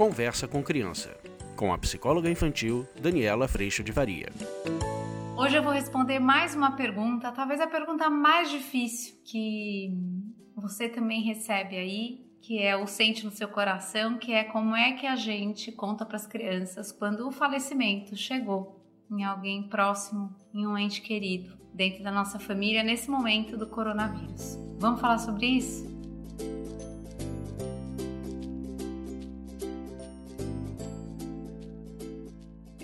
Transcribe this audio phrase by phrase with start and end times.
[0.00, 1.14] Conversa com Criança,
[1.54, 4.30] com a psicóloga infantil Daniela Freixo de Varia.
[5.36, 9.92] Hoje eu vou responder mais uma pergunta, talvez a pergunta mais difícil que
[10.56, 14.92] você também recebe aí, que é o sente no seu coração, que é como é
[14.92, 20.66] que a gente conta para as crianças quando o falecimento chegou em alguém próximo, em
[20.66, 24.58] um ente querido, dentro da nossa família nesse momento do coronavírus.
[24.78, 25.89] Vamos falar sobre isso?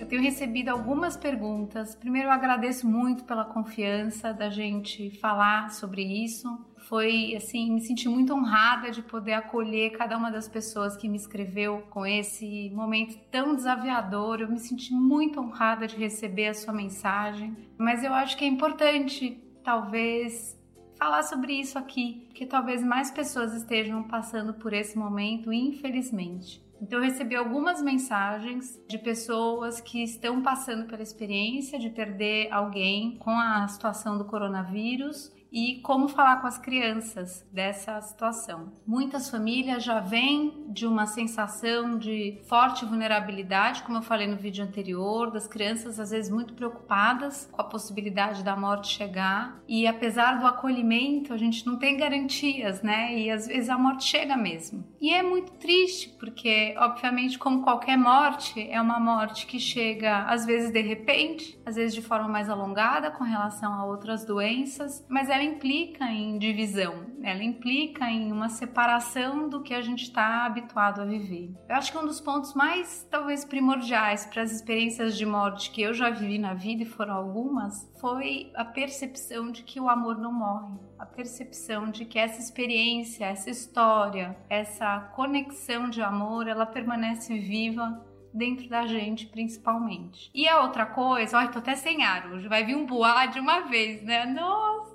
[0.06, 1.96] Eu tenho recebido algumas perguntas.
[1.96, 6.48] Primeiro, eu agradeço muito pela confiança da gente falar sobre isso.
[6.88, 11.16] Foi assim, me senti muito honrada de poder acolher cada uma das pessoas que me
[11.16, 14.40] escreveu com esse momento tão desafiador.
[14.40, 17.56] Eu me senti muito honrada de receber a sua mensagem.
[17.76, 20.56] Mas eu acho que é importante, talvez,
[20.96, 26.64] falar sobre isso aqui, porque talvez mais pessoas estejam passando por esse momento, infelizmente.
[26.80, 33.16] Então, eu recebi algumas mensagens de pessoas que estão passando pela experiência de perder alguém
[33.18, 38.72] com a situação do coronavírus e como falar com as crianças dessa situação.
[38.86, 44.64] Muitas famílias já vêm de uma sensação de forte vulnerabilidade, como eu falei no vídeo
[44.64, 50.38] anterior, das crianças às vezes muito preocupadas com a possibilidade da morte chegar e apesar
[50.38, 53.16] do acolhimento, a gente não tem garantias, né?
[53.18, 54.84] E às vezes a morte chega mesmo.
[55.00, 60.44] E é muito triste porque, obviamente, como qualquer morte, é uma morte que chega às
[60.44, 65.28] vezes de repente, às vezes de forma mais alongada com relação a outras doenças, mas
[65.28, 71.00] ela implica em divisão, ela implica em uma separação do que a gente está habituado
[71.00, 71.54] a viver.
[71.68, 75.82] Eu acho que um dos pontos mais, talvez, primordiais para as experiências de morte que
[75.82, 80.18] eu já vivi na vida, e foram algumas, foi a percepção de que o amor
[80.18, 80.74] não morre.
[80.98, 88.04] A percepção de que essa experiência, essa história, essa conexão de amor, ela permanece viva
[88.32, 90.30] dentro da gente, principalmente.
[90.34, 93.40] E a outra coisa, ai, tô até sem ar hoje, vai vir um boa de
[93.40, 94.26] uma vez, né?
[94.26, 94.85] Nossa!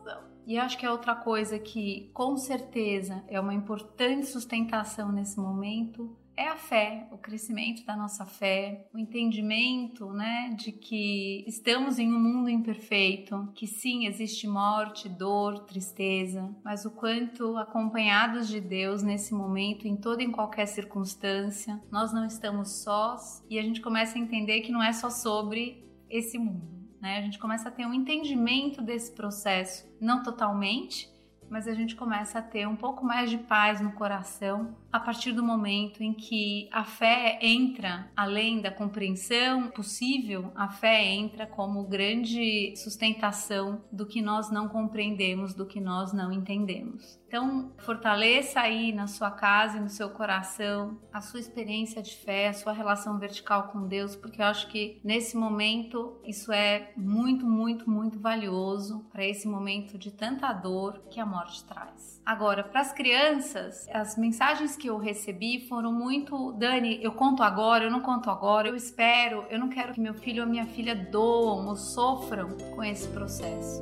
[0.52, 6.14] E acho que é outra coisa que, com certeza, é uma importante sustentação nesse momento
[6.36, 12.12] é a fé, o crescimento da nossa fé, o entendimento, né, de que estamos em
[12.12, 19.02] um mundo imperfeito, que sim existe morte, dor, tristeza, mas o quanto acompanhados de Deus
[19.02, 23.80] nesse momento, em toda e em qualquer circunstância, nós não estamos sós e a gente
[23.80, 27.18] começa a entender que não é só sobre esse mundo né?
[27.18, 31.10] A gente começa a ter um entendimento desse processo, não totalmente,
[31.50, 35.34] mas a gente começa a ter um pouco mais de paz no coração a partir
[35.34, 41.84] do momento em que a fé entra além da compreensão possível, a fé entra como
[41.84, 47.20] grande sustentação do que nós não compreendemos, do que nós não entendemos.
[47.32, 52.50] Então, fortaleça aí na sua casa e no seu coração a sua experiência de fé,
[52.50, 57.46] a sua relação vertical com Deus, porque eu acho que nesse momento isso é muito,
[57.46, 62.22] muito, muito valioso para esse momento de tanta dor que a morte traz.
[62.26, 67.86] Agora, para as crianças, as mensagens que eu recebi foram muito, Dani, eu conto agora,
[67.86, 70.94] eu não conto agora, eu espero, eu não quero que meu filho ou minha filha
[70.94, 73.80] doam ou sofram com esse processo.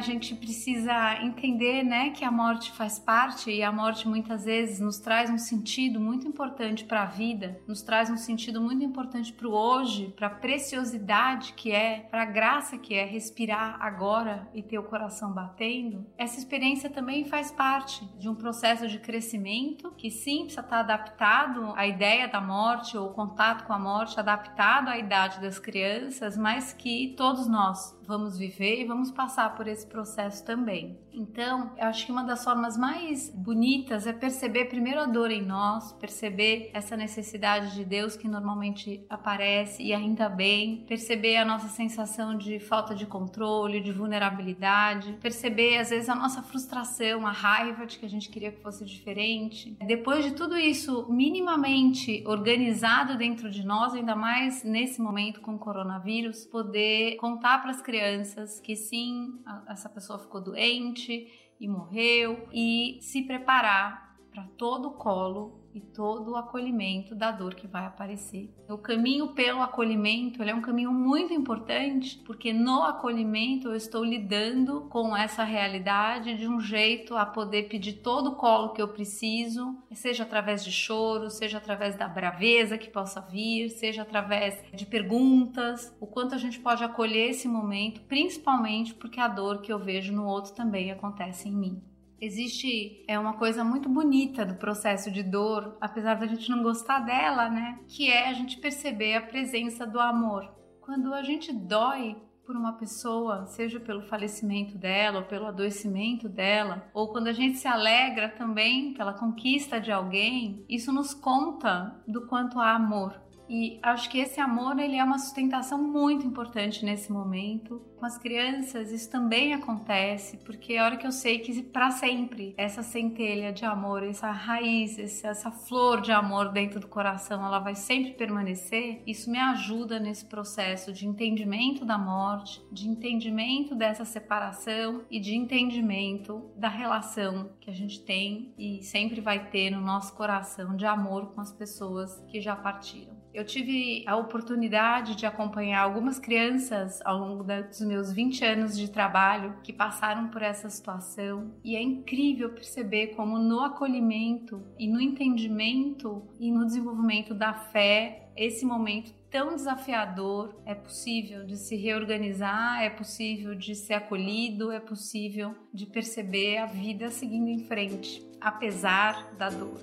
[0.00, 4.80] A gente precisa entender né, que a morte faz parte e a morte muitas vezes
[4.80, 9.30] nos traz um sentido muito importante para a vida, nos traz um sentido muito importante
[9.30, 14.48] para o hoje, para a preciosidade que é, para a graça que é respirar agora
[14.54, 16.06] e ter o coração batendo.
[16.16, 21.74] Essa experiência também faz parte de um processo de crescimento que sim precisa estar adaptado
[21.76, 26.72] à ideia da morte ou contato com a morte, adaptado à idade das crianças, mas
[26.72, 30.98] que todos nós vamos viver e vamos passar por esse processo também.
[31.12, 35.42] Então, eu acho que uma das formas mais bonitas é perceber primeiro a dor em
[35.42, 41.68] nós, perceber essa necessidade de Deus que normalmente aparece e ainda bem, perceber a nossa
[41.68, 47.84] sensação de falta de controle, de vulnerabilidade, perceber às vezes a nossa frustração, a raiva
[47.86, 49.76] de que a gente queria que fosse diferente.
[49.84, 55.58] Depois de tudo isso minimamente organizado dentro de nós, ainda mais nesse momento com o
[55.58, 59.40] coronavírus, poder contar para as crianças que sim,
[59.80, 61.26] essa pessoa ficou doente
[61.58, 67.54] e morreu e se preparar para todo o colo e todo o acolhimento da dor
[67.54, 68.52] que vai aparecer.
[68.68, 74.82] O caminho pelo acolhimento é um caminho muito importante, porque no acolhimento eu estou lidando
[74.90, 79.76] com essa realidade de um jeito a poder pedir todo o colo que eu preciso,
[79.92, 85.94] seja através de choro, seja através da braveza que possa vir, seja através de perguntas,
[86.00, 90.12] o quanto a gente pode acolher esse momento, principalmente porque a dor que eu vejo
[90.12, 91.89] no outro também acontece em mim
[92.20, 97.00] existe é uma coisa muito bonita do processo de dor, apesar da gente não gostar
[97.00, 97.78] dela, né?
[97.88, 100.48] Que é a gente perceber a presença do amor.
[100.80, 106.90] Quando a gente dói por uma pessoa, seja pelo falecimento dela ou pelo adoecimento dela,
[106.92, 112.26] ou quando a gente se alegra também pela conquista de alguém, isso nos conta do
[112.26, 113.14] quanto há amor.
[113.48, 117.82] E acho que esse amor ele é uma sustentação muito importante nesse momento.
[118.00, 122.54] Com as crianças isso também acontece, porque a hora que eu sei que para sempre
[122.56, 127.74] essa centelha de amor, essa raiz, essa flor de amor dentro do coração, ela vai
[127.74, 135.02] sempre permanecer, isso me ajuda nesse processo de entendimento da morte, de entendimento dessa separação
[135.10, 140.14] e de entendimento da relação que a gente tem e sempre vai ter no nosso
[140.14, 143.20] coração de amor com as pessoas que já partiram.
[143.32, 148.88] Eu tive a oportunidade de acompanhar algumas crianças ao longo dos meus 20 anos de
[148.88, 155.00] trabalho que passaram por essa situação e é incrível perceber como no acolhimento e no
[155.00, 162.80] entendimento e no desenvolvimento da fé, esse momento tão desafiador é possível de se reorganizar,
[162.80, 169.34] é possível de ser acolhido, é possível de perceber a vida seguindo em frente, apesar
[169.34, 169.80] da dor.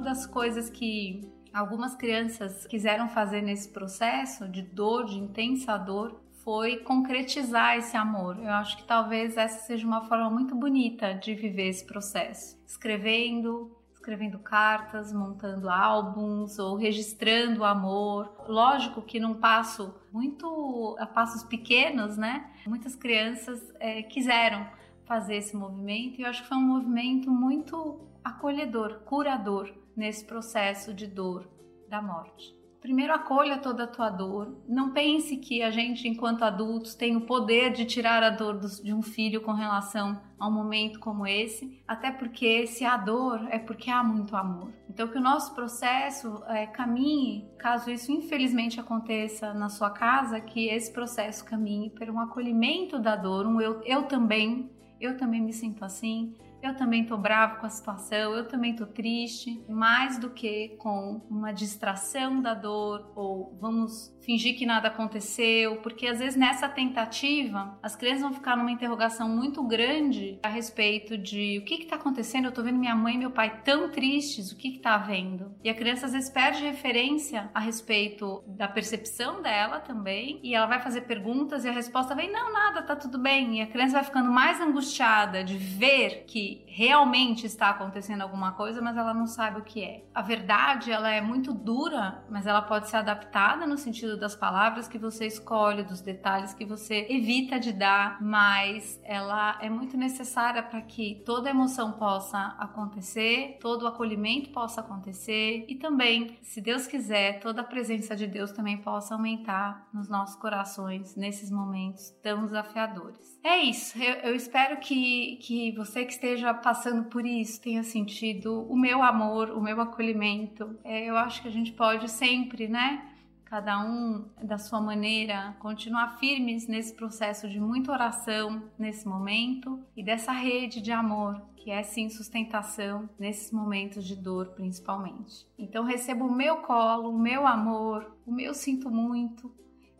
[0.00, 6.18] Uma das coisas que algumas crianças quiseram fazer nesse processo de dor, de intensa dor,
[6.42, 8.38] foi concretizar esse amor.
[8.38, 12.58] Eu acho que talvez essa seja uma forma muito bonita de viver esse processo.
[12.66, 18.32] Escrevendo, escrevendo cartas, montando álbuns ou registrando o amor.
[18.48, 22.50] Lógico que num passo muito a passos pequenos, né?
[22.66, 24.66] Muitas crianças é, quiseram
[25.04, 30.94] fazer esse movimento e eu acho que foi um movimento muito acolhedor, curador nesse processo
[30.94, 31.48] de dor
[31.88, 32.60] da morte.
[32.80, 34.56] Primeiro, acolha toda a tua dor.
[34.66, 38.94] Não pense que a gente, enquanto adultos, tem o poder de tirar a dor de
[38.94, 43.58] um filho com relação a um momento como esse, até porque se há dor é
[43.58, 44.72] porque há muito amor.
[44.88, 50.68] Então, que o nosso processo é, caminhe, caso isso infelizmente aconteça na sua casa, que
[50.68, 55.52] esse processo caminhe para um acolhimento da dor, um eu, eu também, eu também me
[55.52, 60.30] sinto assim, eu também tô bravo com a situação, eu também tô triste, mais do
[60.30, 66.36] que com uma distração da dor ou vamos fingir que nada aconteceu, porque às vezes
[66.36, 71.78] nessa tentativa as crianças vão ficar numa interrogação muito grande a respeito de o que
[71.78, 74.72] que tá acontecendo, eu tô vendo minha mãe e meu pai tão tristes, o que
[74.72, 75.54] que tá havendo?
[75.64, 80.66] E a criança às vezes perde referência a respeito da percepção dela também, e ela
[80.66, 83.58] vai fazer perguntas e a resposta vem não, nada, tá tudo bem.
[83.58, 88.80] E a criança vai ficando mais angustiada de ver que realmente está acontecendo alguma coisa,
[88.80, 90.04] mas ela não sabe o que é.
[90.14, 94.88] A verdade, ela é muito dura, mas ela pode ser adaptada no sentido das palavras
[94.88, 100.62] que você escolhe, dos detalhes que você evita de dar, mas ela é muito necessária
[100.62, 107.40] para que toda emoção possa acontecer, todo acolhimento possa acontecer e também, se Deus quiser,
[107.40, 113.38] toda a presença de Deus também possa aumentar nos nossos corações nesses momentos tão desafiadores.
[113.42, 117.82] É isso, eu, eu espero que, que você que esteja esteja passando por isso tenha
[117.82, 120.78] sentido o meu amor, o meu acolhimento.
[120.82, 123.06] É, eu acho que a gente pode sempre, né?
[123.44, 130.02] Cada um da sua maneira, continuar firmes nesse processo de muita oração nesse momento e
[130.02, 135.46] dessa rede de amor que é sim sustentação nesses momentos de dor, principalmente.
[135.58, 139.52] Então receba o meu colo, o meu amor, o meu sinto muito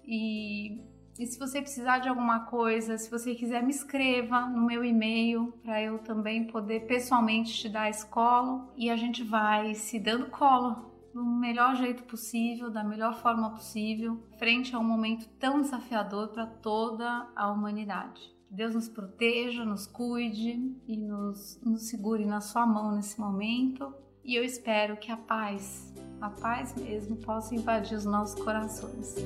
[0.07, 0.81] e
[1.21, 5.53] e se você precisar de alguma coisa, se você quiser, me escreva no meu e-mail
[5.63, 10.31] para eu também poder pessoalmente te dar esse colo e a gente vai se dando
[10.31, 16.29] colo do melhor jeito possível, da melhor forma possível, frente a um momento tão desafiador
[16.29, 18.35] para toda a humanidade.
[18.51, 23.93] Deus nos proteja, nos cuide e nos, nos segure na sua mão nesse momento.
[24.25, 29.17] E eu espero que a paz, a paz mesmo, possa invadir os nossos corações.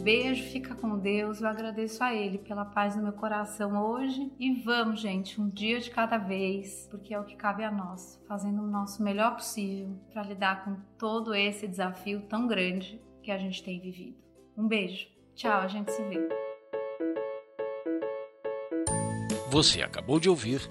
[0.00, 1.40] Beijo, fica com Deus.
[1.40, 4.32] Eu agradeço a Ele pela paz no meu coração hoje.
[4.38, 8.20] E vamos, gente, um dia de cada vez, porque é o que cabe a nós,
[8.26, 13.38] fazendo o nosso melhor possível para lidar com todo esse desafio tão grande que a
[13.38, 14.16] gente tem vivido.
[14.56, 15.06] Um beijo.
[15.34, 16.28] Tchau, a gente se vê.
[19.50, 20.70] Você acabou de ouvir